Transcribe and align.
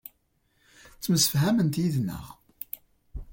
Ttemsefhament 0.95 1.79
yid-neɣ. 1.81 2.25